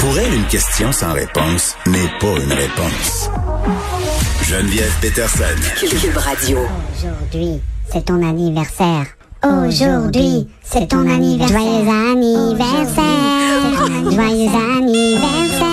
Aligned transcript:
Pour 0.00 0.18
elle, 0.18 0.34
une 0.34 0.46
question 0.46 0.92
sans 0.92 1.12
réponse 1.12 1.76
n'est 1.86 2.08
pas 2.20 2.40
une 2.42 2.52
réponse. 2.52 3.30
Geneviève 4.44 4.92
Peterson. 5.00 5.44
Cube 5.78 6.16
Radio. 6.16 6.58
Aujourd'hui, 6.96 7.60
c'est 7.92 8.04
ton 8.06 8.26
anniversaire. 8.26 9.06
Aujourd'hui, 9.44 10.48
c'est 10.62 10.88
ton 10.88 11.08
anniversaire. 11.08 11.58
Joyeux 11.58 11.88
anniversaire. 11.88 13.04
Joyeux 14.10 14.50
anniversaire. 14.78 15.68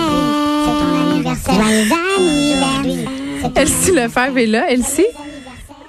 C'est 0.65 0.77
ton 0.81 1.11
anniversaire. 1.11 1.55
Joyeux 1.55 1.93
anniversaire. 2.19 3.51
Elsie 3.55 3.91
Lefebvre 3.91 4.37
est 4.37 4.45
là. 4.45 4.69
Elsie, 4.71 5.05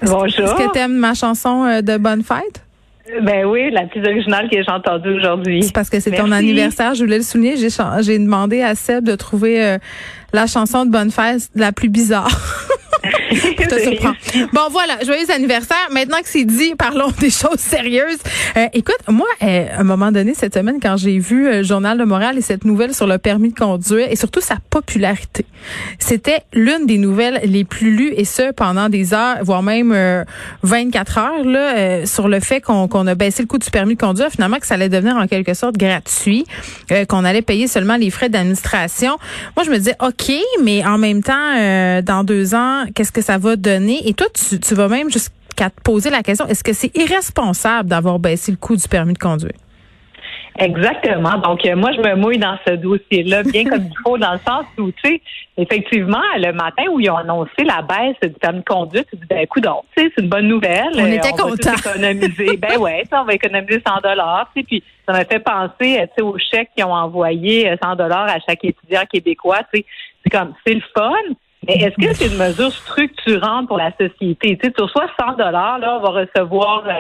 Bonjour. 0.03 0.45
est-ce 0.47 0.55
que 0.55 0.73
t'aimes 0.73 0.97
ma 0.97 1.15
chanson 1.15 1.65
euh, 1.65 1.83
de 1.83 1.97
Bonne 1.97 2.23
Fête? 2.23 2.63
Ben 3.23 3.47
oui, 3.47 3.71
la 3.71 3.87
plus 3.87 4.01
originale 4.05 4.49
que 4.51 4.57
j'ai 4.63 4.71
entendue 4.71 5.15
aujourd'hui. 5.15 5.63
C'est 5.63 5.75
parce 5.75 5.91
que 5.91 6.01
c'est 6.01 6.11
ton 6.11 6.31
anniversaire. 6.31 6.95
Je 6.95 7.05
voulais 7.05 7.19
le 7.19 7.23
souligner. 7.23 7.57
J'ai, 7.57 7.69
j'ai 8.01 8.19
demandé 8.19 8.63
à 8.63 8.75
Seb 8.75 9.05
de 9.05 9.15
trouver 9.15 9.65
euh, 9.65 9.79
la 10.33 10.47
chanson 10.47 10.85
de 10.85 10.91
Bonne 10.91 11.11
Fête 11.11 11.49
la 11.55 11.73
plus 11.73 11.89
bizarre. 11.89 12.31
te. 13.57 14.55
Bon, 14.55 14.69
voilà, 14.71 14.99
joyeux 15.05 15.31
anniversaire. 15.31 15.89
Maintenant 15.93 16.19
que 16.19 16.29
c'est 16.29 16.45
dit, 16.45 16.75
parlons 16.79 17.13
des 17.19 17.31
choses 17.31 17.59
sérieuses. 17.59 18.19
Euh, 18.57 18.67
écoute, 18.73 18.99
moi, 19.09 19.27
euh, 19.43 19.67
à 19.77 19.81
un 19.81 19.85
moment 19.85 20.13
donné, 20.13 20.35
cette 20.35 20.55
semaine, 20.55 20.79
quand 20.81 20.97
j'ai 20.97 21.19
vu 21.19 21.47
euh, 21.47 21.59
le 21.59 21.63
Journal 21.63 21.99
de 21.99 22.05
Montréal 22.05 22.39
et 22.39 22.43
cette 22.43 22.65
nouvelle 22.65 22.95
sur 22.95 23.07
le 23.07 23.19
permis 23.19 23.51
de 23.51 23.59
conduire 23.59 24.11
et 24.11 24.17
surtout 24.17 24.41
sa 24.41 24.57
popularité, 24.71 25.45
c'était 25.99 26.43
l'une 26.53 26.87
des 26.87 26.99
nouvelles 26.99 27.41
les 27.45 27.65
plus 27.65 27.95
lues 27.95 28.13
et 28.17 28.25
ce, 28.25 28.53
pendant 28.53 28.89
des 28.89 29.15
heures, 29.15 29.37
voire 29.43 29.63
même 29.63 29.93
euh, 29.93 30.25
24 30.63 31.19
heures, 31.19 31.45
là, 31.45 31.77
euh, 31.77 32.07
sur 32.07 32.29
le 32.29 32.41
fait 32.41 32.61
qu'on 32.61 32.89
qu'on 32.89 33.07
a 33.07 33.15
baissé 33.15 33.43
le 33.43 33.49
coût 33.49 33.59
du 33.59 33.71
permis 33.71 33.95
de 33.95 34.01
conduire, 34.01 34.31
finalement, 34.31 34.59
que 34.59 34.67
ça 34.67 34.75
allait 34.75 34.89
devenir 34.89 35.17
en 35.17 35.27
quelque 35.27 35.55
sorte 35.55 35.77
gratuit, 35.77 36.45
euh, 36.93 37.05
qu'on 37.05 37.25
allait 37.25 37.43
payer 37.43 37.67
seulement 37.67 37.97
les 37.97 38.11
frais 38.11 38.29
d'administration. 38.29 39.19
Moi, 39.57 39.65
je 39.65 39.71
me 39.71 39.79
disais, 39.79 39.97
OK, 40.01 40.33
mais 40.63 40.85
en 40.85 40.99
même 40.99 41.23
temps, 41.23 41.57
euh, 41.59 42.03
dans 42.03 42.25
deux 42.25 42.55
ans, 42.55 42.85
qu'est-ce 42.95 43.13
que 43.13 43.18
ça 43.23 43.39
va 43.39 43.57
donner? 43.57 44.07
Et 44.09 44.15
toi, 44.15 44.27
tu, 44.35 44.59
tu 44.61 44.75
vas 44.75 44.89
même 44.89 45.11
jusqu'à 45.11 45.71
te 45.71 45.81
poser 45.83 46.11
la 46.11 46.23
question, 46.23 46.47
est-ce 46.47 46.63
que 46.65 46.73
c'est 46.73 46.97
irresponsable 46.97 47.89
d'avoir 47.89 48.19
baissé 48.19 48.51
le 48.53 48.59
coût 48.59 48.77
du 48.77 48.87
permis 48.89 49.13
de 49.15 49.19
conduire? 49.19 49.53
Exactement. 50.61 51.39
Donc, 51.39 51.65
euh, 51.65 51.77
moi, 51.77 51.93
je 51.93 52.01
me 52.01 52.17
mouille 52.17 52.39
dans 52.39 52.59
ce 52.67 52.73
dossier-là 52.75 53.45
bien 53.45 53.65
comme 53.65 53.85
il 53.85 53.95
faut, 54.03 54.19
dans 54.19 54.33
le 54.33 54.39
sens 54.39 54.65
où, 54.77 54.91
tu 54.91 54.95
sais, 55.05 55.21
effectivement, 55.57 56.21
le 56.37 56.53
matin 56.53 56.83
où 56.91 56.99
ils 56.99 57.09
ont 57.11 57.17
annoncé 57.17 57.63
la 57.65 57.81
baisse 57.83 58.17
du 58.23 58.31
permis 58.41 58.59
de 58.61 58.65
conduire, 58.65 59.05
tu 59.09 59.17
dis, 59.17 59.27
ben, 59.31 59.39
écoute, 59.39 59.63
tu 59.97 60.03
sais, 60.03 60.11
c'est 60.17 60.23
une 60.23 60.29
bonne 60.29 60.49
nouvelle. 60.49 60.89
On 60.97 61.05
Euh, 61.05 61.07
était 61.13 61.31
va 61.31 61.37
tous 61.37 61.43
contents. 61.51 61.75
économiser. 61.77 62.57
ben 62.57 62.77
ouais, 62.81 63.05
on 63.13 63.25
va 63.25 63.35
économiser 63.35 63.81
100 63.87 64.01
dollars. 64.03 64.51
Puis, 64.53 64.83
ça 65.07 65.13
m'a 65.13 65.25
fait 65.25 65.39
penser, 65.39 65.99
euh, 66.01 66.07
tu 66.07 66.13
sais, 66.17 66.23
aux 66.23 66.39
chèques 66.39 66.71
qu'ils 66.75 66.85
ont 66.85 66.93
envoyé 66.93 67.71
euh, 67.71 67.77
100 67.81 67.95
dollars 67.95 68.29
à 68.29 68.39
chaque 68.41 68.65
étudiant 68.65 69.03
québécois. 69.13 69.61
Tu 69.73 69.79
sais, 69.81 69.87
c'est 70.25 70.31
comme, 70.31 70.55
c'est 70.67 70.75
le 70.75 70.83
fun. 70.97 71.13
Mais 71.67 71.75
est-ce 71.75 71.97
que 71.97 72.15
c'est 72.15 72.29
une 72.29 72.39
mesure 72.39 72.73
structurante 72.73 73.67
pour 73.69 73.79
la 73.79 73.91
société? 73.93 74.57
Tu 74.57 74.67
sais, 74.67 74.73
tu 74.73 74.83
reçois 74.83 75.09
100 75.21 75.33
dollars, 75.37 75.79
là, 75.79 75.99
on 75.99 76.01
va 76.01 76.21
recevoir 76.21 76.85
euh, 76.87 76.93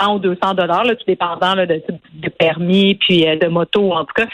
100 0.00 0.14
ou 0.14 0.18
200 0.20 0.54
dollars, 0.54 0.84
là, 0.84 0.94
tout 0.94 1.04
dépendant 1.06 1.54
là, 1.54 1.66
de 1.66 1.82
permis 2.38 2.94
puis 2.94 3.28
euh, 3.28 3.36
de 3.36 3.48
moto 3.48 3.92
en 3.92 4.04
tout 4.04 4.14
cas. 4.14 4.26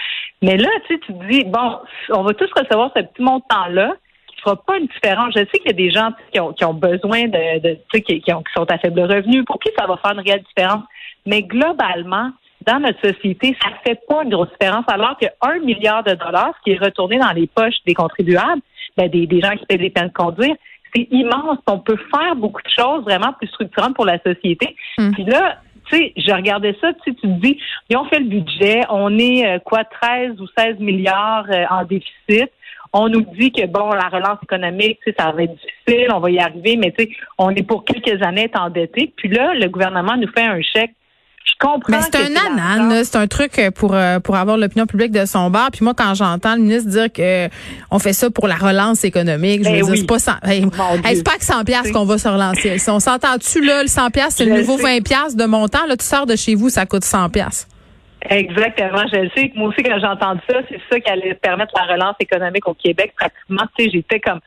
Mais 0.42 0.56
là, 0.56 0.68
tu 0.86 1.00
te 1.00 1.12
dis 1.30 1.44
bon, 1.44 1.78
on 2.10 2.22
va 2.22 2.34
tous 2.34 2.50
recevoir 2.54 2.90
ce 2.94 3.02
petit 3.02 3.22
montant-là 3.22 3.94
qui 4.28 4.36
fera 4.42 4.56
pas 4.56 4.76
une 4.76 4.86
différence. 4.86 5.32
Je 5.34 5.40
sais 5.40 5.58
qu'il 5.58 5.66
y 5.68 5.70
a 5.70 5.72
des 5.72 5.90
gens 5.90 6.10
qui 6.30 6.64
ont, 6.64 6.74
besoin 6.74 7.22
de, 7.26 7.74
tu 7.74 7.78
sais, 7.94 8.00
qui, 8.02 8.20
qui 8.20 8.32
ont- 8.34 8.42
qui 8.42 8.52
sont 8.54 8.70
à 8.70 8.76
faible 8.78 9.00
revenu, 9.00 9.44
pour 9.44 9.58
qui 9.58 9.70
ça 9.78 9.86
va 9.86 9.96
faire 9.96 10.12
une 10.12 10.20
réelle 10.20 10.42
différence. 10.54 10.82
Mais 11.24 11.42
globalement, 11.42 12.30
dans 12.66 12.78
notre 12.80 13.00
société, 13.00 13.56
ça 13.62 13.70
fait 13.84 13.98
pas 14.06 14.22
une 14.24 14.30
grosse 14.30 14.50
différence, 14.60 14.84
alors 14.88 15.16
que 15.18 15.26
un 15.40 15.58
milliard 15.60 16.04
de 16.04 16.12
dollars, 16.12 16.52
ce 16.58 16.62
qui 16.64 16.72
est 16.76 16.84
retourné 16.84 17.18
dans 17.18 17.32
les 17.32 17.46
poches 17.46 17.76
des 17.86 17.94
contribuables, 17.94 18.60
ben, 18.96 19.08
des, 19.08 19.26
des 19.26 19.40
gens 19.40 19.52
qui 19.52 19.66
paient 19.66 19.78
des 19.78 19.90
peines 19.90 20.08
de 20.08 20.12
conduire, 20.12 20.54
c'est 20.94 21.08
immense. 21.10 21.58
On 21.66 21.78
peut 21.78 21.98
faire 22.14 22.36
beaucoup 22.36 22.62
de 22.62 22.70
choses 22.70 23.04
vraiment 23.04 23.32
plus 23.34 23.48
structurantes 23.48 23.94
pour 23.94 24.06
la 24.06 24.18
société. 24.22 24.76
Mm. 24.98 25.10
Puis 25.12 25.24
là, 25.24 25.58
tu 25.90 25.96
sais, 25.96 26.12
je 26.16 26.32
regardais 26.32 26.76
ça, 26.80 26.92
tu 27.04 27.14
te 27.14 27.26
dis, 27.26 27.58
ils 27.88 27.96
ont 27.96 28.04
fait 28.06 28.18
le 28.18 28.26
budget, 28.26 28.80
on 28.90 29.18
est 29.18 29.46
euh, 29.46 29.58
quoi, 29.60 29.84
13 29.84 30.40
ou 30.40 30.46
16 30.58 30.78
milliards 30.80 31.46
euh, 31.50 31.64
en 31.70 31.84
déficit. 31.84 32.50
On 32.92 33.08
nous 33.08 33.22
dit 33.38 33.52
que 33.52 33.66
bon, 33.66 33.90
la 33.90 34.08
relance 34.08 34.38
économique, 34.42 34.98
tu 35.04 35.10
sais, 35.10 35.16
ça 35.18 35.30
va 35.32 35.42
être 35.42 35.54
difficile, 35.54 36.08
on 36.14 36.20
va 36.20 36.30
y 36.30 36.38
arriver, 36.38 36.76
mais 36.76 36.92
tu 36.92 37.04
sais, 37.04 37.10
on 37.38 37.50
est 37.50 37.62
pour 37.62 37.84
quelques 37.84 38.22
années 38.22 38.50
endettés. 38.58 39.12
Puis 39.16 39.28
là, 39.28 39.54
le 39.54 39.68
gouvernement 39.68 40.16
nous 40.16 40.28
fait 40.28 40.44
un 40.44 40.60
chèque. 40.62 40.94
Je 41.48 41.52
comprends. 41.60 41.80
Mais 41.92 42.00
c'est 42.02 42.16
un 42.16 42.34
anan, 42.34 43.04
c'est 43.04 43.16
un 43.16 43.26
truc 43.28 43.56
euh, 43.58 43.70
pour 43.70 43.94
euh, 43.94 44.18
pour 44.18 44.34
avoir 44.36 44.56
l'opinion 44.56 44.84
publique 44.86 45.12
de 45.12 45.24
son 45.26 45.48
bar. 45.48 45.70
Puis 45.70 45.84
moi, 45.84 45.94
quand 45.96 46.12
j'entends 46.14 46.56
le 46.56 46.60
ministre 46.62 46.90
dire 46.90 47.12
que 47.12 47.46
euh, 47.46 47.48
on 47.90 47.98
fait 48.00 48.12
ça 48.12 48.30
pour 48.30 48.48
la 48.48 48.56
relance 48.56 49.04
économique, 49.04 49.60
je 49.64 49.70
Ben 49.70 49.80
veux 49.82 49.92
dire, 49.92 49.96
c'est 50.00 50.06
pas 50.06 50.18
100, 50.18 50.32
hey, 50.42 50.62
Mon 50.62 50.70
hey, 50.70 51.00
Dieu. 51.02 51.10
c'est 51.14 51.22
pas 51.24 51.36
que 51.38 51.44
100 51.44 51.64
pièces 51.64 51.92
qu'on 51.92 52.04
va 52.04 52.18
se 52.18 52.26
relancer. 52.28 52.78
Si 52.78 52.90
on 52.90 52.98
s'entend-tu 52.98 53.64
là, 53.64 53.82
le 53.82 53.88
100 53.88 54.10
pièces, 54.10 54.34
c'est 54.36 54.44
le 54.44 54.56
nouveau 54.56 54.76
sais. 54.76 54.98
20 54.98 55.04
pièces 55.04 55.36
de 55.36 55.44
montant. 55.44 55.86
Là, 55.86 55.96
tu 55.96 56.04
sors 56.04 56.26
de 56.26 56.34
chez 56.34 56.56
vous, 56.56 56.68
ça 56.68 56.84
coûte 56.84 57.04
100 57.04 57.30
pièces. 57.30 57.68
Exactement, 58.28 59.04
je 59.12 59.20
le 59.20 59.30
sais. 59.36 59.52
Moi 59.54 59.68
aussi, 59.68 59.82
quand 59.84 59.98
j'ai 60.00 60.06
entendu 60.06 60.40
ça, 60.50 60.56
c'est 60.68 60.80
ça 60.90 60.98
qui 60.98 61.08
allait 61.10 61.34
permettre 61.34 61.72
la 61.76 61.92
relance 61.94 62.16
économique 62.18 62.66
au 62.66 62.74
Québec. 62.74 63.12
Pratiquement, 63.16 63.62
tu 63.78 63.84
sais, 63.84 63.90
j'étais 63.92 64.18
comme. 64.18 64.40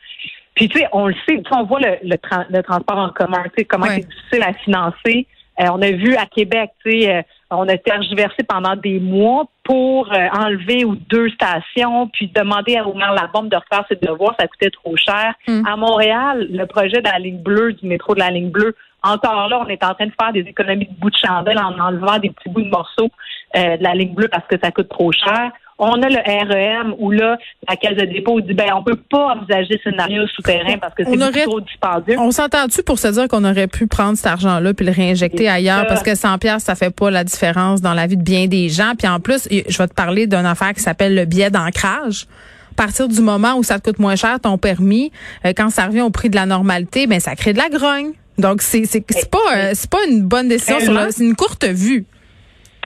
Puis, 0.54 0.68
tu 0.68 0.80
sais, 0.80 0.88
on 0.92 1.08
le 1.08 1.14
sait, 1.26 1.38
tu 1.38 1.44
sais, 1.50 1.56
on 1.56 1.64
voit 1.64 1.80
le, 1.80 1.96
le, 2.04 2.16
tra- 2.18 2.46
le 2.50 2.62
transport 2.62 2.98
en 2.98 3.10
commun, 3.10 3.44
tu 3.46 3.52
sais, 3.60 3.66
comment 3.66 3.86
Ouais. 3.86 4.02
c'est 4.02 4.08
difficile 4.10 4.44
à 4.44 4.54
financer. 4.66 5.28
On 5.60 5.82
a 5.82 5.92
vu 5.92 6.16
à 6.16 6.26
Québec, 6.26 6.72
tu 6.86 6.92
sais, 6.92 7.16
euh, 7.16 7.22
on 7.52 7.68
a 7.68 7.78
tergiversé 7.78 8.44
pendant 8.48 8.76
des 8.76 9.00
mois 9.00 9.46
pour 9.64 10.12
euh, 10.14 10.28
enlever 10.38 10.86
ou 10.86 10.96
deux 10.96 11.30
stations, 11.30 12.08
puis 12.08 12.32
demander 12.34 12.78
à 12.78 12.88
Omer 12.88 13.14
Labombe 13.14 13.50
de 13.50 13.58
refaire 13.58 13.86
ses 13.90 13.96
devoirs, 13.96 14.36
ça 14.40 14.48
coûtait 14.48 14.70
trop 14.70 14.96
cher. 14.96 15.34
Mm. 15.48 15.68
À 15.68 15.76
Montréal, 15.76 16.48
le 16.50 16.66
projet 16.66 17.02
de 17.02 17.10
la 17.10 17.20
ligne 17.20 17.42
bleue, 17.42 17.74
du 17.74 17.88
métro 17.88 18.14
de 18.14 18.20
la 18.20 18.30
ligne 18.30 18.50
bleue, 18.50 18.76
encore 19.04 19.48
là, 19.48 19.62
on 19.66 19.68
est 19.68 19.84
en 19.84 19.94
train 19.94 20.08
de 20.08 20.14
faire 20.20 20.34
des 20.34 20.42
économies 20.42 20.88
de 20.88 21.00
bout 21.00 21.10
de 21.10 21.18
chandelle 21.18 21.58
en 21.58 21.78
enlevant 21.80 22.20
des 22.20 22.30
petits 22.30 22.50
bouts 22.50 22.64
de 22.64 22.70
morceaux 22.70 23.10
euh, 23.56 23.78
de 23.78 23.84
la 23.84 23.94
ligne 23.94 24.14
bleue 24.14 24.28
parce 24.28 24.46
que 24.48 24.58
ça 24.62 24.72
coûte 24.72 24.90
trop 24.90 25.12
cher. 25.12 25.52
On 25.82 25.94
a 26.04 26.10
le 26.10 26.18
REM 26.18 26.94
où 27.00 27.10
là, 27.12 27.38
la 27.68 27.76
caisse 27.78 27.98
de 27.98 28.06
dépôt 28.06 28.42
dit 28.42 28.54
ben 28.54 28.68
on 28.76 28.84
peut 28.84 28.98
pas 29.10 29.36
envisager 29.36 29.80
ce 29.84 29.90
scénario 29.90 30.28
souterrain 30.28 30.78
parce 30.78 30.94
que 30.94 31.04
c'est 31.06 31.22
aurait- 31.24 31.44
trop 31.46 31.62
dispendieux. 31.62 32.20
On 32.20 32.32
s'entend-tu 32.32 32.84
pour 32.84 33.00
se 33.00 33.08
dire 33.08 33.28
qu'on 33.30 33.46
aurait 33.46 33.68
pu 33.68 33.88
prendre 33.88 34.18
cet 34.18 34.28
argent-là 34.28 34.74
puis 34.74 34.86
le 34.86 34.92
réinjecter 34.92 35.48
ailleurs? 35.48 35.80
ça. 35.80 35.86
parce 35.86 36.04
que 36.04 36.16
100 36.16 36.38
pièces 36.38 36.64
ça 36.64 36.76
fait 36.76 36.94
pas 36.94 37.10
la 37.10 37.24
différence 37.24 37.82
dans 37.82 37.94
la 37.94 38.08
vie 38.08 38.18
de 38.18 38.24
bien 38.24 38.48
des 38.48 38.68
gens. 38.70 38.94
Puis 38.98 39.08
en 39.08 39.20
plus, 39.20 39.48
je 39.50 39.78
vais 39.78 39.88
te 39.88 39.94
parler 39.94 40.28
d'une 40.28 40.46
affaire 40.46 40.74
qui 40.74 40.82
s'appelle 40.82 41.16
le 41.16 41.26
biais 41.26 41.50
d'ancrage. 41.50 42.28
À 42.72 42.76
partir 42.84 43.08
du 43.08 43.22
moment 43.22 43.56
où 43.56 43.64
ça 43.64 43.80
te 43.80 43.84
coûte 43.90 44.00
moins 44.00 44.16
cher 44.16 44.40
ton 44.40 44.58
permis, 44.58 45.12
euh, 45.46 45.54
quand 45.56 45.70
ça 45.70 45.86
revient 45.88 46.02
au 46.02 46.10
prix 46.12 46.30
de 46.30 46.36
la 46.36 46.46
normalité, 46.46 47.08
ben 47.08 47.20
ça 47.20 47.36
crée 47.36 47.52
de 47.54 47.58
la 47.58 47.70
grogne. 47.70 48.12
Donc 48.38 48.62
c'est 48.62 48.86
c'est 48.86 49.02
pas 49.30 49.38
euh, 49.56 49.72
c'est 49.74 49.90
pas 49.90 49.98
une 50.10 50.22
bonne 50.24 50.48
décision 50.48 50.78
c'est 51.10 51.24
une 51.24 51.36
courte 51.36 51.66
vue. 51.66 52.06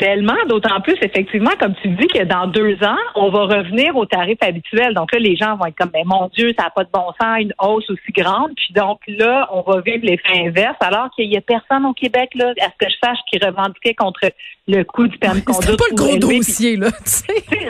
Tellement, 0.03 0.35
d'autant 0.49 0.81
plus, 0.81 0.97
effectivement, 1.01 1.51
comme 1.57 1.75
tu 1.81 1.87
dis, 1.87 2.07
que 2.07 2.25
dans 2.25 2.47
deux 2.47 2.75
ans, 2.83 2.97
on 3.15 3.29
va 3.29 3.43
revenir 3.43 3.95
au 3.95 4.05
tarif 4.05 4.37
habituel. 4.41 4.93
Donc 4.93 5.13
là, 5.13 5.19
les 5.19 5.37
gens 5.37 5.55
vont 5.55 5.65
être 5.67 5.77
comme, 5.77 5.91
ben, 5.91 6.03
mon 6.05 6.29
Dieu, 6.35 6.53
ça 6.59 6.65
n'a 6.65 6.71
pas 6.71 6.83
de 6.83 6.89
bon 6.91 7.05
sens, 7.21 7.39
une 7.39 7.53
hausse 7.57 7.89
aussi 7.89 8.11
grande. 8.11 8.51
Puis 8.57 8.73
donc 8.73 8.99
là, 9.07 9.47
on 9.53 9.61
va 9.61 9.79
vivre 9.79 10.01
l'effet 10.03 10.45
inverse, 10.45 10.75
alors 10.81 11.09
qu'il 11.15 11.31
y 11.31 11.37
a 11.37 11.41
personne 11.41 11.85
au 11.85 11.93
Québec, 11.93 12.31
là, 12.35 12.51
à 12.59 12.65
ce 12.65 12.85
que 12.85 12.91
je 12.91 12.97
sache, 13.01 13.19
qui 13.31 13.39
revendiquait 13.39 13.93
contre 13.93 14.29
le 14.67 14.83
coût 14.83 15.07
du 15.07 15.17
permis 15.17 15.39
de 15.39 15.45
conduire. 15.45 15.71
C'est 15.71 15.77
pas 15.77 15.85
le 15.89 15.95
gros 15.95 16.15
élevé. 16.15 16.37
Dossier 16.39 16.75
là, 16.75 16.89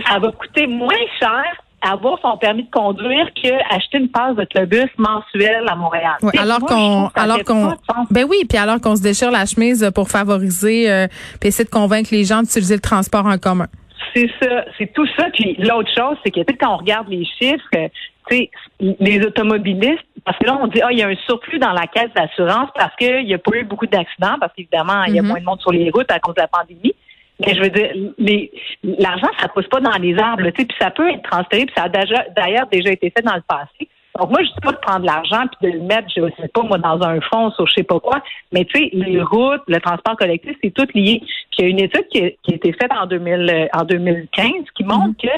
ça 0.09 0.17
va 0.17 0.31
coûter 0.31 0.65
moins 0.65 1.05
cher 1.19 1.62
avoir 1.83 2.19
son 2.21 2.37
permis 2.37 2.63
de 2.63 2.69
conduire 2.71 3.27
qu'acheter 3.35 3.97
une 3.97 4.09
passe 4.09 4.35
d'autobus 4.35 4.89
mensuelle 4.97 5.65
à 5.67 5.75
Montréal. 5.75 6.15
Sais, 6.21 6.39
alors 6.39 6.59
qu'on 6.59 7.09
que 7.09 7.19
alors 7.19 7.43
qu'on 7.43 7.71
de 7.71 7.75
ben 8.11 8.25
oui, 8.29 8.37
puis 8.47 8.57
alors 8.57 8.79
qu'on 8.79 8.95
se 8.95 9.01
déchire 9.01 9.31
la 9.31 9.45
chemise 9.45 9.89
pour 9.93 10.09
favoriser 10.09 10.91
euh, 10.91 11.07
puis 11.39 11.49
essayer 11.49 11.65
de 11.65 11.69
convaincre 11.69 12.09
les 12.11 12.23
gens 12.23 12.41
d'utiliser 12.41 12.75
le 12.75 12.81
transport 12.81 13.25
en 13.25 13.37
commun. 13.37 13.67
C'est 14.15 14.29
ça, 14.41 14.65
c'est 14.77 14.91
tout 14.93 15.07
ça. 15.17 15.25
Puis 15.33 15.55
l'autre 15.59 15.89
chose, 15.95 16.17
c'est 16.23 16.31
que 16.31 16.39
quand 16.59 16.73
on 16.73 16.77
regarde 16.77 17.07
les 17.09 17.25
chiffres, 17.25 17.63
euh, 17.75 17.87
tu 18.29 18.37
sais, 18.37 18.51
les 18.79 19.25
automobilistes, 19.25 20.03
parce 20.23 20.37
que 20.37 20.45
là, 20.45 20.57
on 20.61 20.67
dit, 20.67 20.81
ah, 20.81 20.89
il 20.91 20.99
y 20.99 21.03
a 21.03 21.07
un 21.07 21.15
surplus 21.25 21.59
dans 21.59 21.71
la 21.73 21.87
caisse 21.87 22.11
d'assurance 22.15 22.69
parce 22.75 22.95
qu'il 22.95 23.25
n'y 23.25 23.33
a 23.33 23.37
pas 23.39 23.57
eu 23.57 23.63
beaucoup 23.63 23.87
d'accidents, 23.87 24.37
parce 24.39 24.53
qu'évidemment, 24.55 25.03
il 25.07 25.15
y 25.15 25.19
a 25.19 25.21
Mhm. 25.21 25.27
moins 25.27 25.39
de 25.39 25.45
monde 25.45 25.59
sur 25.61 25.71
les 25.71 25.89
routes 25.89 26.11
à 26.11 26.19
cause 26.19 26.35
de 26.35 26.41
la 26.41 26.47
pandémie. 26.47 26.93
Mais 27.39 27.55
je 27.55 27.61
veux 27.61 27.69
dire, 27.69 27.91
les- 28.17 28.51
l'argent, 28.83 29.27
ça 29.39 29.47
pousse 29.47 29.67
pas 29.67 29.79
dans 29.79 29.97
les 29.97 30.17
arbres, 30.17 30.43
tu 30.51 30.61
sais, 30.61 30.65
puis 30.65 30.77
ça 30.79 30.91
peut 30.91 31.09
être 31.09 31.23
transféré, 31.23 31.65
puis 31.65 31.73
ça 31.75 31.83
a 31.83 31.89
déjà- 31.89 32.25
d'ailleurs 32.35 32.67
déjà 32.71 32.91
été 32.91 33.09
fait 33.15 33.23
dans 33.23 33.35
le 33.35 33.41
passé. 33.47 33.87
Donc 34.19 34.29
moi, 34.29 34.43
je 34.43 34.49
dis 34.49 34.61
pas 34.61 34.71
de 34.73 34.77
prendre 34.77 35.05
l'argent 35.07 35.43
puis 35.59 35.71
de 35.71 35.77
le 35.79 35.83
mettre, 35.85 36.07
je 36.15 36.21
sais 36.39 36.47
pas 36.49 36.61
moi, 36.61 36.77
dans 36.77 37.01
un 37.01 37.19
fonds 37.21 37.49
sur 37.51 37.65
je 37.65 37.73
sais 37.73 37.83
pas 37.83 37.99
quoi, 37.99 38.21
mais 38.51 38.63
tu 38.65 38.77
sais, 38.77 38.89
les 38.93 39.19
routes, 39.23 39.63
le 39.67 39.79
transport 39.79 40.15
collectif, 40.17 40.55
c'est 40.63 40.69
tout 40.71 40.85
lié. 40.93 41.19
Puis 41.19 41.57
il 41.57 41.61
y 41.63 41.65
a 41.65 41.69
une 41.69 41.79
étude 41.79 42.07
qui 42.09 42.23
a, 42.23 42.29
qui 42.29 42.51
a 42.51 42.55
été 42.55 42.73
faite 42.73 42.91
en 42.91 43.07
2000, 43.07 43.49
euh, 43.51 43.67
en 43.73 43.83
2015 43.85 44.51
qui 44.75 44.83
montre 44.83 45.19
que 45.19 45.29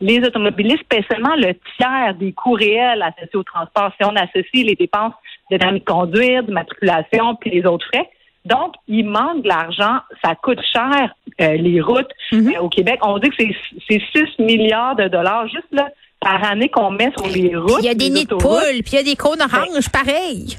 les 0.00 0.20
automobilistes 0.26 0.84
paient 0.88 1.04
seulement 1.12 1.34
le 1.36 1.52
tiers 1.76 2.14
des 2.14 2.32
coûts 2.32 2.54
réels 2.54 3.02
associés 3.02 3.36
au 3.38 3.42
transport. 3.42 3.92
Si 4.00 4.06
on 4.06 4.16
associe 4.16 4.64
les 4.64 4.76
dépenses 4.76 5.12
de 5.50 5.58
permis 5.58 5.80
de 5.80 5.84
conduire, 5.84 6.42
de 6.42 6.52
matriculation, 6.52 7.34
puis 7.34 7.50
les 7.50 7.66
autres 7.66 7.86
frais, 7.92 8.08
Donc, 8.44 8.74
il 8.88 9.04
manque 9.08 9.42
de 9.42 9.48
l'argent. 9.48 9.98
Ça 10.24 10.34
coûte 10.34 10.60
cher, 10.72 11.14
euh, 11.40 11.54
les 11.54 11.80
routes 11.80 12.10
Mhm. 12.32 12.54
euh, 12.56 12.60
au 12.60 12.68
Québec. 12.68 12.98
On 13.02 13.18
dit 13.18 13.28
que 13.30 13.36
c'est 13.38 13.54
c'est 13.88 14.02
6 14.14 14.42
milliards 14.42 14.96
de 14.96 15.06
dollars 15.08 15.46
juste 15.48 15.68
là 15.70 15.88
par 16.20 16.42
année 16.44 16.68
qu'on 16.68 16.90
met 16.90 17.10
sur 17.16 17.26
les 17.28 17.54
routes. 17.56 17.78
Il 17.80 17.86
y 17.86 17.88
a 17.88 17.94
des 17.94 18.10
nids 18.10 18.26
de 18.26 18.34
poules, 18.34 18.82
puis 18.84 18.92
il 18.92 18.94
y 18.94 18.98
a 18.98 19.02
des 19.02 19.16
cônes 19.16 19.40
oranges, 19.42 19.88
pareil. 19.90 20.56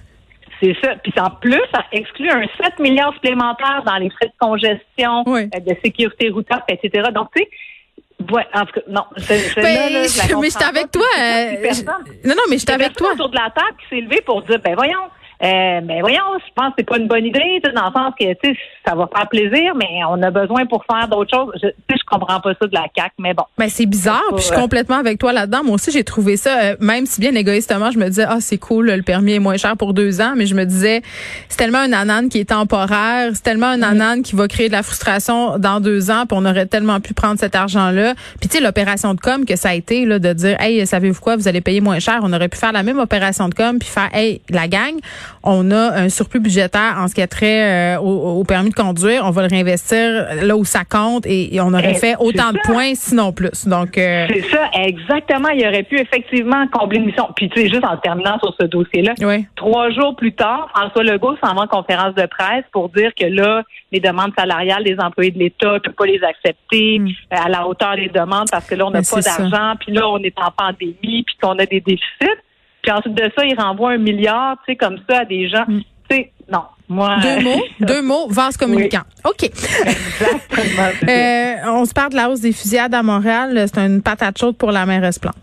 C'est 0.61 0.75
ça. 0.81 0.95
Puis 1.03 1.13
en 1.19 1.29
plus, 1.29 1.61
ça 1.73 1.83
exclut 1.91 2.29
un 2.29 2.43
7 2.61 2.79
milliards 2.79 3.13
supplémentaires 3.15 3.83
dans 3.85 3.97
les 3.97 4.09
frais 4.09 4.27
de 4.27 4.33
congestion, 4.39 5.23
Oui. 5.25 5.49
euh, 5.53 5.59
de 5.59 5.75
sécurité 5.83 6.29
routière, 6.29 6.63
etc. 6.69 7.09
Donc, 7.13 7.29
tu 7.35 7.43
sais, 7.43 7.49
ouais, 8.33 8.45
en 8.53 8.65
tout 8.65 8.73
cas, 8.75 8.81
non. 8.87 9.03
Ben, 9.17 9.23
là, 9.27 10.03
je 10.03 10.07
je- 10.07 10.35
mais 10.37 10.49
j'étais 10.49 10.63
avec 10.63 10.89
toi. 10.91 11.03
Euh, 11.19 11.71
non, 12.25 12.33
non, 12.35 12.43
mais 12.49 12.57
j'étais 12.57 12.73
avec 12.73 12.93
toi. 12.93 13.11
autour 13.13 13.29
de 13.29 13.35
la 13.35 13.49
table 13.49 13.75
qui 13.81 13.95
s'est 13.95 14.01
levé 14.01 14.21
pour 14.21 14.41
dire, 14.43 14.59
ben 14.63 14.73
voyons, 14.75 15.09
euh, 15.41 15.81
ben 15.81 15.99
voyons, 16.01 16.23
je 16.37 16.53
pense 16.55 16.69
que 16.69 16.73
c'est 16.79 16.87
pas 16.87 16.97
une 16.97 17.07
bonne 17.07 17.25
idée, 17.25 17.59
tu 17.63 17.69
sais, 17.69 17.75
dans 17.75 17.87
le 17.87 17.93
sens 17.93 18.13
que, 18.19 18.33
tu 18.33 18.53
sais, 18.53 18.57
ça 18.85 18.95
va 18.95 19.09
faire 19.13 19.27
plaisir, 19.27 19.73
mais 19.75 20.01
on 20.09 20.21
a 20.21 20.31
besoin 20.31 20.65
pour 20.65 20.85
faire 20.85 21.07
d'autres 21.07 21.35
choses. 21.35 21.53
Je, 21.55 21.67
tu 21.67 21.73
sais, 21.89 21.97
je 21.99 22.05
comprends 22.05 22.39
pas 22.39 22.53
ça 22.59 22.67
de 22.67 22.73
la 22.73 22.85
CAQ, 22.95 23.13
mais 23.19 23.33
bon. 23.33 23.43
Ben, 23.57 23.69
c'est 23.69 23.85
bizarre, 23.85 24.21
puis 24.29 24.37
je 24.37 24.43
suis 24.43 24.53
euh, 24.53 24.59
complètement 24.59 24.97
avec 24.97 25.19
toi 25.19 25.33
là-dedans. 25.33 25.63
Moi 25.63 25.75
aussi, 25.75 25.91
j'ai 25.91 26.03
trouvé 26.03 26.37
ça, 26.37 26.59
euh, 26.61 26.75
même 26.79 27.05
si 27.05 27.19
bien 27.19 27.33
égoïstement, 27.35 27.91
je 27.91 27.99
me 27.99 28.07
disais, 28.07 28.25
ah, 28.27 28.37
c'est 28.39 28.57
cool, 28.57 28.91
le 28.91 29.01
permis 29.01 29.33
est 29.33 29.39
moins 29.39 29.57
cher 29.57 29.75
pour 29.77 29.93
deux 29.93 30.21
ans, 30.21 30.33
mais 30.35 30.45
je 30.45 30.55
me 30.55 30.65
disais, 30.65 31.01
c'est 31.49 31.57
tellement 31.57 31.79
un 31.79 31.93
anane 31.93 32.29
qui 32.29 32.39
est 32.39 32.49
temporaire, 32.49 33.31
c'est 33.33 33.43
tellement 33.43 33.67
un 33.67 33.81
anane 33.81 34.21
qui 34.23 34.35
va 34.35 34.47
créer 34.47 34.67
de 34.67 34.73
la 34.73 34.83
frustration 34.83 35.57
dans 35.57 35.79
deux 35.79 36.11
ans, 36.11 36.25
puis 36.27 36.37
on 36.39 36.45
aurait 36.45 36.67
tellement 36.67 36.99
pu 36.99 37.13
prendre 37.13 37.39
cet 37.39 37.55
argent-là. 37.55 38.13
Puis 38.39 38.49
tu 38.49 38.57
sais, 38.57 38.63
l'opération 38.63 39.13
de 39.13 39.19
com 39.19 39.45
que 39.45 39.55
ça 39.55 39.69
a 39.69 39.73
été, 39.73 40.05
là, 40.05 40.19
de 40.19 40.33
dire, 40.33 40.59
hey, 40.61 40.85
savez-vous 40.85 41.21
quoi, 41.21 41.35
vous 41.35 41.47
allez 41.47 41.61
payer 41.61 41.81
moins 41.81 41.99
cher, 41.99 42.19
on 42.23 42.31
aurait 42.33 42.49
pu 42.49 42.57
faire 42.57 42.71
la 42.71 42.83
même 42.83 42.99
opération 42.99 43.49
de 43.49 43.53
com, 43.53 43.79
puis 43.79 43.89
faire, 43.89 44.09
hey, 44.13 44.41
la 44.49 44.67
gang, 44.67 44.93
on 45.43 45.71
a 45.71 45.91
un 46.01 46.09
surplus 46.09 46.39
budgétaire 46.39 46.95
en 46.99 47.07
ce 47.07 47.15
qui 47.15 47.21
a 47.21 47.27
trait 47.27 47.95
euh, 47.95 47.99
au, 47.99 48.39
au 48.39 48.43
permis 48.43 48.69
de 48.69 48.75
conduire, 48.75 49.23
on 49.25 49.31
va 49.31 49.41
le 49.43 49.47
réinvestir 49.47 50.27
là 50.43 50.55
où 50.57 50.65
ça 50.65 50.83
compte, 50.85 51.25
et, 51.25 51.55
et 51.55 51.61
on 51.61 51.67
aurait 51.73 51.91
Eh, 51.91 51.99
fait 51.99 52.15
autant 52.19 52.51
de 52.51 52.59
points, 52.65 52.95
sinon 52.95 53.31
plus. 53.31 53.67
Donc, 53.67 53.97
euh, 53.97 54.25
C'est 54.29 54.49
ça, 54.49 54.69
exactement. 54.73 55.49
Il 55.49 55.65
aurait 55.67 55.83
pu 55.83 55.99
effectivement 55.99 56.65
combler 56.71 56.97
une 56.99 57.05
mission. 57.05 57.27
Puis, 57.35 57.49
tu 57.49 57.61
sais, 57.61 57.69
juste 57.69 57.83
en 57.85 57.97
terminant 57.97 58.37
sur 58.39 58.53
ce 58.59 58.65
dossier-là, 58.65 59.13
oui. 59.21 59.45
Trois 59.55 59.89
jours 59.91 60.15
plus 60.15 60.33
tard, 60.33 60.69
François 60.75 61.03
Legault 61.03 61.35
s'en 61.43 61.53
va 61.55 61.61
en 61.63 61.67
conférence 61.67 62.15
de 62.15 62.25
presse 62.25 62.63
pour 62.71 62.89
dire 62.89 63.11
que 63.19 63.25
là, 63.25 63.63
les 63.91 63.99
demandes 63.99 64.31
salariales 64.37 64.83
des 64.83 64.97
employés 64.99 65.31
de 65.31 65.39
l'État, 65.39 65.73
ne 65.73 65.79
peut 65.79 65.91
pas 65.91 66.05
les 66.05 66.21
accepter 66.23 66.99
Mm. 66.99 67.07
euh, 67.07 67.35
à 67.45 67.49
la 67.49 67.67
hauteur 67.67 67.95
des 67.95 68.09
demandes 68.09 68.47
parce 68.51 68.65
que 68.67 68.75
là, 68.75 68.85
on 68.85 68.91
n'a 68.91 69.01
Ben, 69.01 69.05
pas 69.09 69.21
d'argent, 69.21 69.73
puis 69.79 69.91
là, 69.93 70.07
on 70.09 70.17
est 70.19 70.33
en 70.39 70.51
pandémie, 70.51 71.23
puis 71.23 71.35
qu'on 71.41 71.57
a 71.59 71.65
des 71.65 71.81
déficits. 71.81 72.39
Puis 72.83 72.91
ensuite 72.91 73.15
de 73.15 73.31
ça, 73.35 73.45
il 73.45 73.55
renvoie 73.59 73.91
un 73.91 73.97
milliard, 73.97 74.57
tu 74.65 74.73
sais, 74.73 74.75
comme 74.75 74.97
ça 75.09 75.19
à 75.19 75.25
des 75.25 75.49
gens. 75.49 75.65
Mm. 75.67 75.81
Tu 76.09 76.15
sais, 76.15 76.31
non, 76.51 76.63
moi... 76.89 77.17
Deux 77.21 77.41
mots, 77.41 77.63
deux 77.79 78.01
mots, 78.01 78.27
vase 78.29 78.57
communicant. 78.57 79.01
OK. 79.25 79.43
Exactement. 79.45 81.09
Euh, 81.09 81.55
on 81.79 81.85
se 81.85 81.93
parle 81.93 82.11
de 82.11 82.17
la 82.17 82.29
hausse 82.29 82.41
des 82.41 82.51
fusillades 82.51 82.93
à 82.93 83.01
Montréal. 83.01 83.65
C'est 83.67 83.79
une 83.79 84.03
patate 84.03 84.37
chaude 84.37 84.57
pour 84.57 84.71
la 84.71 84.85
mairesse 84.85 85.17
Plante. 85.17 85.35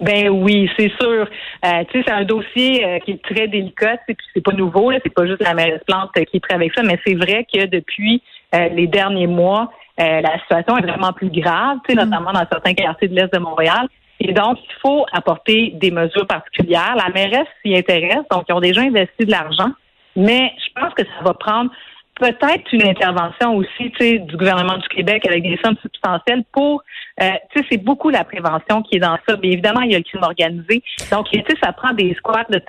Ben 0.00 0.28
oui, 0.28 0.68
c'est 0.78 0.90
sûr. 1.00 1.26
Euh, 1.64 1.84
tu 1.90 1.98
sais, 1.98 2.04
c'est 2.06 2.12
un 2.12 2.24
dossier 2.24 2.84
euh, 2.84 2.98
qui 3.00 3.12
est 3.12 3.22
très 3.22 3.48
délicat. 3.48 3.96
Puis 4.06 4.16
c'est 4.34 4.42
pas 4.42 4.52
nouveau. 4.52 4.90
Là, 4.90 4.98
c'est 5.02 5.12
pas 5.12 5.26
juste 5.26 5.42
la 5.42 5.54
mairesse 5.54 5.82
Plante 5.86 6.10
euh, 6.18 6.24
qui 6.24 6.36
est 6.36 6.52
avec 6.54 6.72
ça, 6.74 6.82
mais 6.82 6.98
c'est 7.06 7.14
vrai 7.14 7.46
que 7.52 7.66
depuis 7.66 8.22
euh, 8.54 8.68
les 8.68 8.86
derniers 8.86 9.26
mois, 9.26 9.70
euh, 10.00 10.20
la 10.20 10.38
situation 10.40 10.76
est 10.76 10.86
vraiment 10.86 11.12
plus 11.12 11.30
grave. 11.30 11.78
Tu 11.86 11.94
sais, 11.94 12.04
notamment 12.04 12.32
dans 12.32 12.46
certains 12.50 12.74
quartiers 12.74 13.08
de 13.08 13.14
l'est 13.14 13.32
de 13.32 13.38
Montréal. 13.38 13.88
Et 14.26 14.32
donc, 14.32 14.58
il 14.60 14.74
faut 14.82 15.06
apporter 15.12 15.72
des 15.74 15.92
mesures 15.92 16.26
particulières. 16.26 16.96
La 16.96 17.12
mairesse 17.12 17.46
s'y 17.64 17.76
intéresse, 17.76 18.24
donc 18.30 18.44
ils 18.48 18.52
ont 18.52 18.60
déjà 18.60 18.80
investi 18.80 19.24
de 19.24 19.30
l'argent, 19.30 19.70
mais 20.16 20.52
je 20.58 20.80
pense 20.80 20.92
que 20.94 21.04
ça 21.04 21.24
va 21.24 21.32
prendre 21.34 21.70
peut-être 22.18 22.72
une 22.72 22.88
intervention 22.88 23.56
aussi 23.56 23.90
du 24.00 24.36
gouvernement 24.36 24.78
du 24.78 24.88
Québec 24.88 25.26
avec 25.28 25.42
des 25.42 25.58
sommes 25.62 25.76
substantielles 25.82 26.44
pour, 26.50 26.82
euh, 27.22 27.30
c'est 27.70 27.76
beaucoup 27.76 28.08
la 28.10 28.24
prévention 28.24 28.82
qui 28.82 28.96
est 28.96 29.00
dans 29.00 29.18
ça. 29.28 29.36
Bien 29.36 29.52
évidemment, 29.52 29.82
il 29.82 29.92
y 29.92 29.94
a 29.94 29.98
le 29.98 30.04
crime 30.04 30.22
organisé. 30.22 30.82
Donc, 31.12 31.28
ça 31.62 31.72
prend 31.72 31.92
des 31.92 32.14
squats 32.14 32.46
de, 32.48 32.60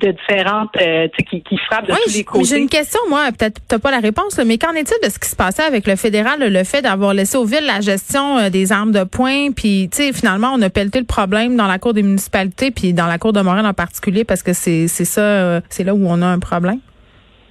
de 0.00 0.10
différentes, 0.12 0.70
euh, 0.80 1.08
qui, 1.30 1.42
qui 1.42 1.56
frappent 1.58 1.86
de 1.86 1.92
Oui, 1.92 1.98
tous 2.04 2.08
les 2.10 2.14
j'ai 2.16 2.24
côtés. 2.24 2.44
j'ai 2.44 2.58
une 2.58 2.68
question, 2.68 3.00
moi. 3.08 3.26
Peut-être 3.36 3.60
t'as 3.68 3.78
pas 3.78 3.90
la 3.90 4.00
réponse, 4.00 4.36
là, 4.36 4.44
mais 4.44 4.58
qu'en 4.58 4.72
est-il 4.72 4.96
de 5.06 5.10
ce 5.10 5.18
qui 5.18 5.28
se 5.28 5.36
passait 5.36 5.62
avec 5.62 5.86
le 5.86 5.96
fédéral, 5.96 6.40
le 6.40 6.64
fait 6.64 6.82
d'avoir 6.82 7.14
laissé 7.14 7.36
aux 7.36 7.44
villes 7.44 7.64
la 7.66 7.80
gestion 7.80 8.38
euh, 8.38 8.50
des 8.50 8.72
armes 8.72 8.92
de 8.92 9.04
poing, 9.04 9.52
puis 9.52 9.88
tu 9.90 9.98
sais, 10.02 10.12
finalement, 10.12 10.50
on 10.54 10.60
a 10.62 10.70
pelleté 10.70 10.98
le 10.98 11.06
problème 11.06 11.56
dans 11.56 11.66
la 11.66 11.78
cour 11.78 11.94
des 11.94 12.02
municipalités, 12.02 12.70
puis 12.70 12.92
dans 12.92 13.06
la 13.06 13.18
cour 13.18 13.32
de 13.32 13.40
Montréal 13.40 13.66
en 13.66 13.72
particulier, 13.74 14.24
parce 14.24 14.42
que 14.42 14.52
c'est 14.52 14.88
ça, 14.88 15.20
euh, 15.20 15.60
c'est 15.70 15.84
là 15.84 15.94
où 15.94 16.04
on 16.06 16.20
a 16.22 16.26
un 16.26 16.38
problème. 16.40 16.80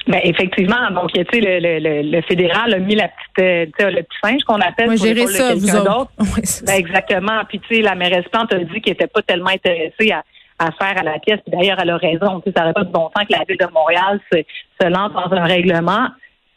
Ben, 0.06 0.20
effectivement, 0.26 0.92
donc, 0.94 1.14
tu 1.14 1.22
sais, 1.32 1.40
le, 1.40 1.60
le, 1.80 2.02
le, 2.12 2.22
fédéral 2.24 2.74
a 2.74 2.80
mis 2.80 2.94
la 2.96 3.08
petite, 3.08 3.72
tu 3.78 3.84
sais, 3.84 3.90
le 3.92 4.04
petit 4.04 4.18
singe 4.22 4.44
qu'on 4.44 4.60
appelle 4.60 4.88
Moi, 4.88 4.98
sur 4.98 5.06
gérer 5.06 5.28
ça, 5.28 5.56
vous 5.56 5.76
autres. 5.78 6.12
Oui, 6.20 6.42
Ben, 6.66 6.74
exactement. 6.74 7.42
Puis, 7.48 7.60
tu 7.62 7.76
sais, 7.76 7.82
la 7.82 7.96
mairesse 7.96 8.26
Plante 8.30 8.54
a 8.54 8.60
dit 8.60 8.82
qu'elle 8.82 8.94
n'était 8.96 9.08
pas 9.08 9.22
tellement 9.22 9.52
intéressée 9.52 10.12
à, 10.12 10.24
à 10.60 10.72
faire 10.72 10.98
à 10.98 11.04
la 11.04 11.20
pièce. 11.20 11.40
Puis 11.46 11.56
d'ailleurs, 11.56 11.78
elle 11.82 11.90
a 11.90 11.98
raison. 11.98 12.42
Ça 12.56 12.62
n'aurait 12.62 12.74
pas 12.74 12.84
de 12.84 12.92
bon 12.92 13.10
sens 13.16 13.26
que 13.28 13.34
la 13.34 13.44
ville 13.48 13.58
de 13.58 13.68
Montréal 13.74 14.20
se, 14.32 14.40
se 14.82 14.88
lance 14.88 15.12
dans 15.14 15.36
un 15.36 15.46
règlement. 15.46 16.08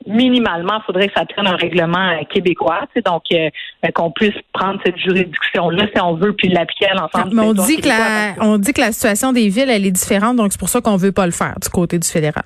Minimalement, 0.06 0.78
il 0.78 0.84
faudrait 0.86 1.08
que 1.08 1.14
ça 1.16 1.24
prenne 1.24 1.48
un 1.48 1.56
règlement 1.56 2.10
euh, 2.10 2.22
québécois, 2.32 2.86
donc 3.04 3.22
euh, 3.32 3.48
euh, 3.84 3.88
qu'on 3.92 4.12
puisse 4.12 4.34
prendre 4.52 4.78
cette 4.84 4.96
juridiction-là 4.98 5.86
si 5.92 6.00
on 6.00 6.14
veut, 6.14 6.32
puis 6.32 6.48
l'appliquer 6.48 6.86
à 6.86 6.94
l'ensemble 6.94 7.34
Mais 7.34 7.42
on 7.42 7.54
dit 7.54 7.78
que 7.78 7.88
la, 7.88 8.34
on 8.40 8.58
dit 8.58 8.72
que 8.72 8.80
la 8.80 8.92
situation 8.92 9.32
des 9.32 9.48
villes, 9.48 9.68
elle 9.68 9.84
est 9.84 9.90
différente, 9.90 10.36
donc 10.36 10.52
c'est 10.52 10.60
pour 10.60 10.68
ça 10.68 10.80
qu'on 10.80 10.96
veut 10.96 11.10
pas 11.10 11.26
le 11.26 11.32
faire 11.32 11.54
du 11.60 11.68
côté 11.70 11.98
du 11.98 12.06
fédéral. 12.06 12.44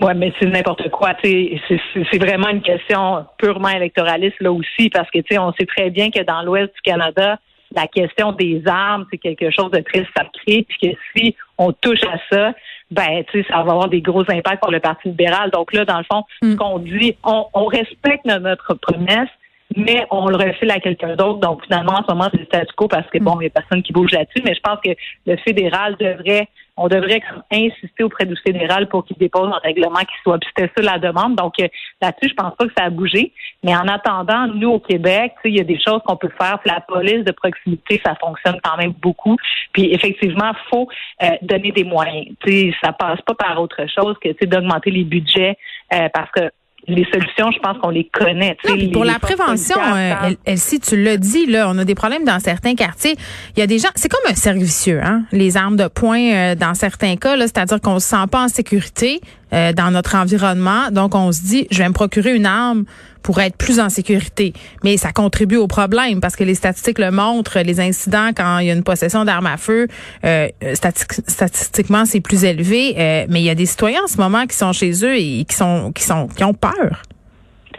Ouais, 0.00 0.14
mais 0.14 0.32
c'est 0.38 0.46
n'importe 0.46 0.90
quoi. 0.90 1.14
C'est 1.22 2.18
vraiment 2.18 2.48
une 2.48 2.62
question 2.62 3.24
purement 3.38 3.70
électoraliste 3.70 4.36
là 4.40 4.52
aussi, 4.52 4.90
parce 4.90 5.10
que 5.10 5.20
on 5.38 5.52
sait 5.54 5.66
très 5.66 5.90
bien 5.90 6.10
que 6.10 6.22
dans 6.22 6.42
l'Ouest 6.42 6.72
du 6.74 6.80
Canada, 6.82 7.38
la 7.74 7.86
question 7.86 8.32
des 8.32 8.62
armes, 8.66 9.06
c'est 9.10 9.18
quelque 9.18 9.50
chose 9.50 9.70
de 9.70 9.80
très 9.80 10.06
sacré, 10.16 10.64
puis 10.68 10.78
que 10.82 10.98
si 11.16 11.36
on 11.58 11.72
touche 11.72 12.02
à 12.04 12.18
ça, 12.30 12.52
ben 12.90 13.22
tu 13.30 13.42
sais, 13.42 13.48
ça 13.48 13.56
va 13.62 13.72
avoir 13.72 13.88
des 13.88 14.00
gros 14.00 14.22
impacts 14.30 14.62
pour 14.62 14.70
le 14.70 14.80
Parti 14.80 15.08
libéral. 15.08 15.50
Donc 15.50 15.72
là, 15.74 15.84
dans 15.84 15.98
le 15.98 16.04
fond, 16.10 16.22
Mm. 16.42 16.52
ce 16.52 16.56
qu'on 16.56 16.78
dit, 16.78 17.16
on, 17.24 17.46
on 17.52 17.66
respecte 17.66 18.24
no- 18.24 18.38
notre 18.38 18.74
promesse, 18.74 19.28
mais 19.76 20.06
on 20.10 20.28
le 20.28 20.36
refile 20.36 20.70
à 20.70 20.80
quelqu'un 20.80 21.14
d'autre. 21.14 21.40
Donc 21.40 21.62
finalement, 21.66 21.92
en 21.92 22.02
ce 22.02 22.10
moment, 22.14 22.28
c'est 22.32 22.40
le 22.40 22.46
statu 22.46 22.72
quo 22.74 22.88
parce 22.88 23.06
que 23.10 23.18
bon, 23.18 23.34
il 23.36 23.40
n'y 23.40 23.46
a 23.48 23.50
personne 23.50 23.82
qui 23.82 23.92
bouge 23.92 24.12
là-dessus, 24.12 24.40
mais 24.44 24.54
je 24.54 24.60
pense 24.60 24.78
que 24.82 24.90
le 25.26 25.36
fédéral 25.36 25.94
devrait 26.00 26.48
on 26.78 26.88
devrait 26.88 27.22
insister 27.52 28.04
auprès 28.04 28.24
du 28.24 28.36
fédéral 28.36 28.88
pour 28.88 29.04
qu'il 29.04 29.16
dépose 29.16 29.50
un 29.52 29.58
règlement 29.58 30.00
qui 30.00 30.14
soit. 30.22 30.38
Puis 30.38 30.50
c'était 30.56 30.82
la 30.82 30.98
demande. 30.98 31.36
Donc 31.36 31.54
euh, 31.60 31.68
là-dessus, 32.00 32.30
je 32.30 32.34
pense 32.34 32.54
pas 32.56 32.66
que 32.66 32.72
ça 32.76 32.84
a 32.84 32.90
bougé. 32.90 33.32
Mais 33.62 33.74
en 33.74 33.88
attendant, 33.88 34.46
nous 34.46 34.70
au 34.70 34.80
Québec, 34.80 35.32
il 35.44 35.56
y 35.56 35.60
a 35.60 35.64
des 35.64 35.80
choses 35.80 36.00
qu'on 36.06 36.16
peut 36.16 36.30
faire. 36.40 36.58
La 36.64 36.80
police 36.80 37.24
de 37.24 37.32
proximité, 37.32 38.00
ça 38.04 38.14
fonctionne 38.14 38.58
quand 38.62 38.76
même 38.76 38.92
beaucoup. 38.92 39.36
Puis 39.72 39.92
effectivement, 39.92 40.52
faut 40.70 40.88
euh, 41.22 41.30
donner 41.42 41.72
des 41.72 41.84
moyens. 41.84 42.26
Tu 42.40 42.50
sais, 42.50 42.74
ça 42.82 42.92
passe 42.92 43.20
pas 43.22 43.34
par 43.34 43.60
autre 43.60 43.84
chose 43.94 44.16
que 44.22 44.28
d'augmenter 44.44 44.90
les 44.90 45.04
budgets 45.04 45.56
euh, 45.92 46.08
parce 46.12 46.30
que 46.30 46.50
les 46.88 47.04
solutions, 47.12 47.50
je 47.50 47.58
pense 47.60 47.78
qu'on 47.78 47.90
les 47.90 48.04
connaît. 48.04 48.56
Non, 48.66 48.90
pour 48.92 49.04
la 49.04 49.18
prévention, 49.18 49.76
euh, 49.78 50.34
elle, 50.44 50.58
si 50.58 50.80
tu 50.80 51.02
l'as 51.02 51.16
dit, 51.16 51.46
là, 51.46 51.68
on 51.70 51.78
a 51.78 51.84
des 51.84 51.94
problèmes 51.94 52.24
dans 52.24 52.40
certains 52.40 52.74
quartiers. 52.74 53.14
Il 53.56 53.60
y 53.60 53.62
a 53.62 53.66
des 53.66 53.78
gens, 53.78 53.88
c'est 53.94 54.08
comme 54.08 54.30
un 54.30 54.34
cercle 54.34 54.60
vicieux, 54.60 55.00
hein, 55.02 55.22
les 55.32 55.56
armes 55.56 55.76
de 55.76 55.88
poing 55.88 56.20
euh, 56.20 56.54
dans 56.54 56.74
certains 56.74 57.16
cas, 57.16 57.36
là, 57.36 57.46
c'est-à-dire 57.46 57.80
qu'on 57.80 57.98
se 57.98 58.08
sent 58.08 58.26
pas 58.30 58.44
en 58.44 58.48
sécurité 58.48 59.20
euh, 59.52 59.72
dans 59.72 59.90
notre 59.90 60.14
environnement, 60.16 60.90
donc 60.90 61.14
on 61.14 61.32
se 61.32 61.40
dit, 61.42 61.66
je 61.70 61.78
vais 61.78 61.88
me 61.88 61.94
procurer 61.94 62.34
une 62.34 62.46
arme 62.46 62.84
pour 63.22 63.40
être 63.40 63.56
plus 63.56 63.80
en 63.80 63.88
sécurité. 63.88 64.52
Mais 64.84 64.96
ça 64.96 65.12
contribue 65.12 65.56
au 65.56 65.66
problème 65.66 66.20
parce 66.20 66.36
que 66.36 66.44
les 66.44 66.54
statistiques 66.54 66.98
le 66.98 67.10
montrent, 67.10 67.58
les 67.60 67.80
incidents 67.80 68.30
quand 68.34 68.58
il 68.58 68.66
y 68.68 68.70
a 68.70 68.74
une 68.74 68.84
possession 68.84 69.24
d'armes 69.24 69.46
à 69.46 69.56
feu, 69.56 69.88
euh, 70.24 70.48
stati- 70.74 71.22
statistiquement 71.28 72.04
c'est 72.06 72.20
plus 72.20 72.44
élevé. 72.44 72.94
euh, 72.96 73.26
mais 73.28 73.40
il 73.40 73.44
y 73.44 73.50
a 73.50 73.54
des 73.54 73.66
citoyens 73.66 74.02
en 74.04 74.08
ce 74.08 74.16
moment 74.18 74.46
qui 74.46 74.56
sont 74.56 74.72
chez 74.72 74.92
eux 75.04 75.16
et 75.16 75.44
qui 75.48 75.56
sont 75.56 75.92
qui 75.94 76.04
sont 76.04 76.28
qui 76.28 76.44
ont 76.44 76.54
peur. 76.54 77.02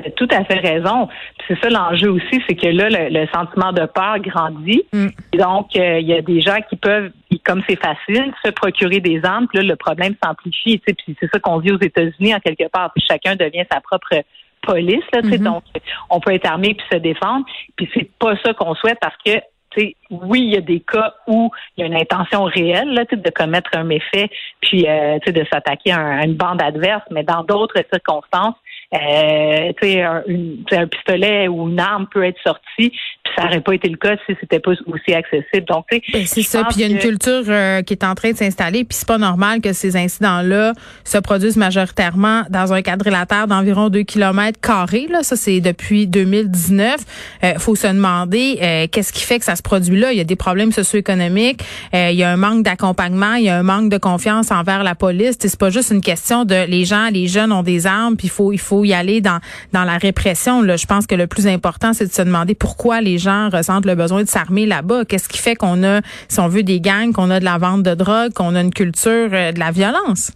T'as 0.01 0.11
tout 0.11 0.27
à 0.31 0.43
fait 0.45 0.59
raison. 0.59 1.09
C'est 1.47 1.59
ça 1.61 1.69
l'enjeu 1.69 2.09
aussi, 2.11 2.41
c'est 2.47 2.55
que 2.55 2.67
là, 2.67 2.89
le, 2.89 3.09
le 3.09 3.27
sentiment 3.33 3.73
de 3.73 3.85
peur 3.85 4.19
grandit. 4.19 4.83
Mm. 4.93 5.07
Et 5.33 5.37
Donc, 5.37 5.75
euh, 5.75 5.99
il 5.99 6.07
y 6.07 6.13
a 6.13 6.21
des 6.21 6.41
gens 6.41 6.57
qui 6.69 6.75
peuvent, 6.75 7.11
comme 7.45 7.61
c'est 7.67 7.79
facile, 7.79 8.31
se 8.43 8.51
procurer 8.51 8.99
des 8.99 9.19
armes. 9.23 9.47
Puis 9.47 9.59
là, 9.59 9.63
le 9.67 9.75
problème 9.75 10.15
s'amplifie. 10.23 10.79
tu 10.79 10.83
sais. 10.87 10.93
Puis 10.93 11.15
c'est 11.19 11.29
ça 11.31 11.39
qu'on 11.39 11.57
vit 11.59 11.71
aux 11.71 11.81
États-Unis 11.81 12.33
en 12.33 12.39
quelque 12.39 12.69
part. 12.69 12.91
Puis 12.95 13.03
chacun 13.07 13.35
devient 13.35 13.65
sa 13.71 13.81
propre 13.81 14.23
police. 14.61 15.03
Là, 15.13 15.21
tu 15.21 15.29
sais. 15.31 15.37
Mhm. 15.37 15.43
Donc, 15.43 15.63
on 16.09 16.19
peut 16.19 16.33
être 16.33 16.45
armé 16.49 16.73
puis 16.75 16.85
se 16.91 16.97
défendre. 16.97 17.45
Puis 17.75 17.89
c'est 17.93 18.09
pas 18.19 18.35
ça 18.43 18.53
qu'on 18.53 18.75
souhaite 18.75 18.99
parce 19.01 19.15
que 19.25 19.39
tu 19.71 19.81
sais, 19.81 19.95
oui, 20.09 20.39
il 20.41 20.53
y 20.55 20.57
a 20.57 20.61
des 20.61 20.79
cas 20.79 21.13
où 21.27 21.51
il 21.77 21.81
y 21.81 21.83
a 21.83 21.85
une 21.85 21.95
intention 21.95 22.43
réelle 22.43 22.91
là, 22.91 23.03
de 23.05 23.29
commettre 23.29 23.69
un 23.73 23.83
méfait, 23.83 24.27
puis 24.61 24.87
euh, 24.87 25.19
tu 25.19 25.27
sais, 25.27 25.31
de 25.31 25.45
s'attaquer 25.53 25.91
à, 25.91 25.99
un- 25.99 26.19
à 26.21 26.25
une 26.25 26.33
bande 26.33 26.59
adverse, 26.59 27.03
mais 27.11 27.21
dans 27.21 27.43
d'autres 27.43 27.79
circonstances, 27.93 28.55
euh, 28.91 29.71
tu 29.79 29.87
sais, 29.87 30.01
un, 30.01 30.23
tu 30.25 30.63
sais, 30.67 30.77
un 30.77 30.87
pistolet 30.87 31.47
ou 31.47 31.69
une 31.69 31.79
arme 31.79 32.07
peut 32.11 32.23
être 32.23 32.39
sorti, 32.43 32.89
puis 32.89 33.33
ça 33.35 33.43
n'aurait 33.43 33.61
pas 33.61 33.75
été 33.75 33.87
le 33.87 33.97
cas 33.97 34.15
si 34.25 34.35
c'était 34.39 34.59
pas 34.59 34.71
aussi 34.71 35.13
accessible. 35.13 35.65
Donc, 35.67 35.85
ben, 35.91 36.25
c'est 36.25 36.41
ça. 36.41 36.63
Puis 36.63 36.77
il 36.77 36.81
y 36.81 36.83
a 36.85 36.87
une 36.87 36.97
culture 36.97 37.43
euh, 37.47 37.83
qui 37.83 37.93
est 37.93 38.03
en 38.03 38.15
train 38.15 38.31
de 38.31 38.37
s'installer. 38.37 38.83
Puis 38.85 38.97
c'est 38.97 39.07
pas 39.07 39.19
normal 39.19 39.61
que 39.61 39.73
ces 39.73 39.95
incidents-là 39.95 40.73
se 41.03 41.19
produisent 41.19 41.57
majoritairement 41.57 42.43
dans 42.49 42.73
un 42.73 42.81
quadrilatère 42.81 43.47
d'environ 43.47 43.89
2 43.89 44.01
km 44.03 44.59
carrés. 44.59 45.07
Là, 45.07 45.21
ça 45.21 45.35
c'est 45.35 45.61
depuis 45.61 46.07
2019. 46.07 46.95
Euh, 47.43 47.53
faut 47.59 47.75
se 47.75 47.87
demander 47.87 48.57
euh, 48.61 48.87
qu'est-ce 48.91 49.13
qui 49.13 49.23
fait 49.23 49.37
que 49.37 49.45
ça 49.45 49.55
se 49.55 49.61
produit 49.61 49.99
là? 49.99 50.11
Il 50.11 50.17
y 50.17 50.21
a 50.21 50.25
des 50.25 50.35
problèmes 50.35 50.71
socio-économiques. 50.71 51.63
Euh, 51.93 52.09
il 52.11 52.17
y 52.17 52.23
a 52.23 52.31
un 52.31 52.37
manque 52.37 52.63
d'accompagnement. 52.63 53.35
Il 53.35 53.43
y 53.43 53.49
a 53.49 53.57
un 53.57 53.63
manque 53.63 53.89
de 53.89 53.97
confiance 53.97 54.51
envers 54.51 54.83
la 54.83 54.95
police. 54.95 55.37
C'est 55.39 55.59
pas 55.59 55.69
juste 55.69 55.91
une 55.91 56.01
question 56.01 56.43
de 56.43 56.65
les 56.67 56.85
gens, 56.85 57.09
les 57.11 57.27
jeunes 57.27 57.51
ont 57.51 57.63
des 57.63 57.85
armes. 57.85 58.17
Puis 58.17 58.27
il 58.27 58.31
faut 58.31 58.51
il 58.51 58.59
faut 58.59 58.78
y 58.85 58.93
aller 58.93 59.21
dans 59.21 59.39
dans 59.73 59.83
la 59.83 59.97
répression. 59.97 60.61
Là, 60.61 60.75
je 60.75 60.85
pense 60.85 61.07
que 61.07 61.15
le 61.15 61.27
plus 61.27 61.47
important 61.47 61.93
c'est 61.93 62.05
de 62.05 62.11
se 62.11 62.21
demander 62.21 62.55
pourquoi 62.55 63.01
les 63.01 63.17
gens 63.17 63.49
ressentent 63.49 63.85
le 63.85 63.95
besoin 63.95 64.23
de 64.23 64.27
s'armer 64.27 64.65
là-bas. 64.65 65.05
Qu'est-ce 65.05 65.29
qui 65.29 65.37
fait 65.37 65.55
qu'on 65.55 65.83
a, 65.83 66.01
si 66.27 66.39
on 66.39 66.47
veut, 66.47 66.63
des 66.63 66.79
gangs, 66.79 67.13
qu'on 67.13 67.29
a 67.31 67.39
de 67.39 67.45
la 67.45 67.57
vente 67.57 67.83
de 67.83 67.93
drogue, 67.93 68.33
qu'on 68.33 68.55
a 68.55 68.61
une 68.61 68.73
culture 68.73 69.29
euh, 69.31 69.51
de 69.51 69.59
la 69.59 69.71
violence? 69.71 70.31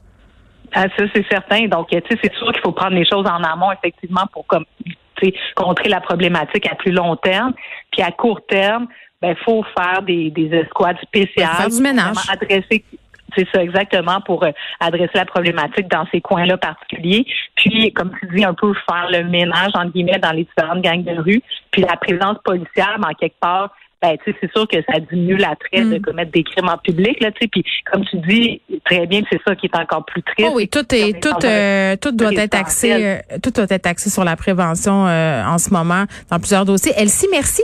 Ah, 0.74 0.86
ça, 0.98 1.06
c'est 1.14 1.26
certain. 1.30 1.68
Donc, 1.68 1.90
tu 1.90 1.98
sais, 1.98 2.20
c'est 2.24 2.34
sûr 2.34 2.52
qu'il 2.52 2.62
faut 2.64 2.72
prendre 2.72 2.96
les 2.96 3.06
choses 3.06 3.28
en 3.28 3.44
amont, 3.44 3.72
effectivement, 3.72 4.26
pour 4.34 4.48
comme, 4.48 4.66
contrer 5.56 5.90
la 5.90 6.02
problématique 6.02 6.68
à 6.70 6.76
plus 6.76 6.92
long 6.92 7.16
terme. 7.16 7.54
Puis 7.92 8.02
à 8.02 8.12
court 8.12 8.42
terme, 8.48 8.88
ben, 9.22 9.36
faut 9.46 9.64
faire 9.78 10.02
des, 10.02 10.32
des 10.32 10.50
escouades 10.56 10.98
spéciales. 11.02 11.56
Faire 11.56 11.70
du 11.70 11.82
ménage. 11.82 12.18
Adresser 12.30 12.84
c'est 13.36 13.48
ça 13.54 13.64
exactement 13.64 14.22
pour 14.22 14.44
euh, 14.44 14.52
adresser 14.80 15.16
la 15.16 15.26
problématique 15.26 15.88
dans 15.88 16.06
ces 16.12 16.22
coins-là 16.22 16.58
particuliers. 16.58 17.26
Puis, 17.56 17.92
comme 17.94 18.12
tu 18.20 18.28
dis, 18.36 18.44
un 18.44 18.54
peu 18.54 18.74
faire 18.88 19.08
le 19.10 19.24
ménage 19.30 19.72
entre 19.74 19.92
guillemets 19.92 20.20
dans 20.20 20.32
les 20.32 20.44
différentes 20.44 20.82
gangs 20.82 21.04
de 21.04 21.22
rue. 21.22 21.42
Puis 21.72 21.82
la 21.82 21.98
présence 21.98 22.38
policière, 22.44 22.98
en 23.00 23.14
quelque 23.14 23.40
part, 23.40 23.76
ben, 24.02 24.18
c'est 24.26 24.52
sûr 24.52 24.68
que 24.68 24.78
ça 24.92 25.00
diminue 25.00 25.38
l'attrait 25.38 25.86
de 25.86 25.98
mm. 25.98 26.02
commettre 26.02 26.32
des 26.32 26.44
crimes 26.44 26.68
en 26.68 26.78
public, 26.78 27.22
là, 27.22 27.32
tu 27.32 27.48
Puis, 27.48 27.64
comme 27.90 28.04
tu 28.04 28.18
dis, 28.28 28.62
très 28.84 29.08
bien, 29.08 29.22
c'est 29.32 29.40
ça 29.48 29.56
qui 29.56 29.68
est 29.68 29.78
encore 29.78 30.04
plus 30.04 30.22
triste. 30.24 30.50
Oh 30.52 30.56
oui, 30.56 30.68
tout 30.68 30.84
est, 30.94 31.22
tout, 31.24 31.46
euh, 31.46 31.96
tout 31.96 32.12
doit 32.12 32.34
être 32.34 32.56
axé, 32.56 32.92
euh, 32.94 33.18
tout 33.42 33.52
doit 33.52 33.66
être 33.70 33.88
axé 33.88 34.10
sur 34.10 34.26
la 34.26 34.36
prévention 34.36 35.06
en 35.06 35.58
ce 35.58 35.70
moment 35.70 36.04
dans 36.30 36.38
plusieurs 36.38 36.66
dossiers. 36.66 36.92
Elsie, 36.98 37.28
merci. 37.32 37.64